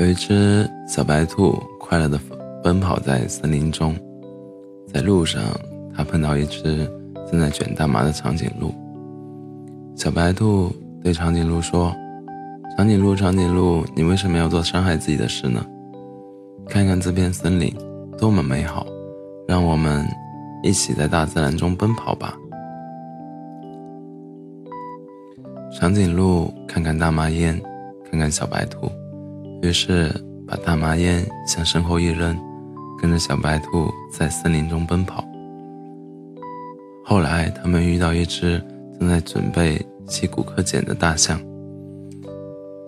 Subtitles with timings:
[0.00, 2.18] 有一只小白兔快乐地
[2.64, 3.94] 奔跑在森林中，
[4.90, 5.42] 在路上，
[5.94, 6.90] 它碰到一只
[7.30, 8.72] 正在卷大麻的长颈鹿。
[9.94, 11.94] 小白兔对长颈鹿说
[12.78, 15.62] ：“长颈鹿，长颈鹿，你为什么要做伤害自己的事呢？
[16.66, 17.70] 看看这片森林，
[18.16, 18.86] 多么美好！
[19.46, 20.08] 让我们
[20.62, 22.34] 一起在大自然中奔跑吧。”
[25.78, 27.60] 长颈鹿看看大麻烟，
[28.10, 28.90] 看看小白兔。
[29.62, 30.10] 于是，
[30.48, 32.36] 把大麻烟向身后一扔，
[32.98, 35.24] 跟着小白兔在森林中奔跑。
[37.04, 38.62] 后来，他们遇到一只
[38.98, 41.38] 正在准备吸骨科碱的大象。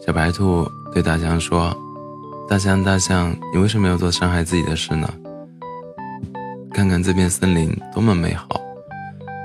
[0.04, 1.76] 小白兔对大象说
[2.48, 5.08] ：“大象，大象，你为什么要做伤害自己的事呢？
[6.72, 8.60] 看看这片森林多么美好，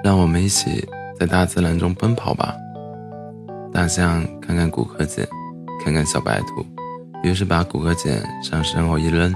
[0.03, 0.87] 让我们一起
[1.19, 2.55] 在大自然中奔跑吧。”
[3.73, 5.27] 大象看看骨科碱，
[5.83, 6.65] 看看小白兔。
[7.23, 9.33] 于是把骨骼剪向身后一扔，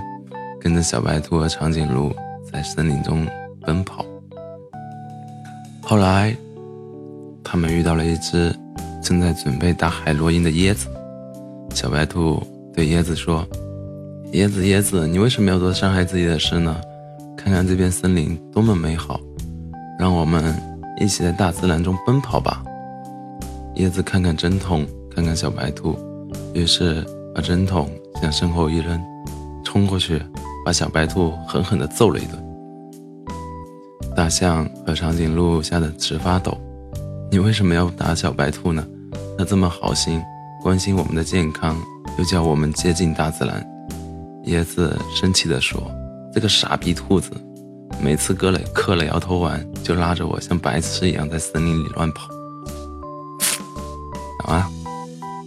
[0.60, 2.14] 跟着小白兔和长颈鹿
[2.50, 3.28] 在森林中
[3.62, 4.06] 奔跑。
[5.82, 6.36] 后来，
[7.44, 8.56] 他们遇到了一只
[9.02, 10.88] 正在准备打海洛因的椰子。
[11.74, 12.42] 小白兔
[12.74, 13.46] 对椰子说
[14.34, 16.80] ：“椰子，椰子，你为什么要做伤害自己的事呢？
[17.36, 19.20] 看看这片森林多么美好，
[19.98, 20.56] 让我们
[21.00, 22.64] 一起在大自然中奔跑吧。”
[23.78, 25.98] 椰子看看针筒，看看小白兔，
[26.54, 27.06] 于是。
[27.34, 27.90] 把针筒
[28.22, 29.02] 向身后一扔，
[29.64, 30.22] 冲过去，
[30.66, 32.44] 把小白兔狠狠地揍了一顿。
[34.16, 36.58] 大象和长颈鹿吓得直发抖。
[37.32, 38.86] 你为什么要打小白兔呢？
[39.38, 40.22] 它这么好心，
[40.62, 41.78] 关心我们的健康，
[42.18, 43.66] 又叫我们接近大自然。
[44.48, 45.82] 椰子生气地说
[46.34, 47.32] ：“这个傻逼兔子，
[48.04, 52.28] 每次割了嗑了摇头丸，就拉着我像白痴一样在森林里乱跑。”
[54.52, 54.70] 啊。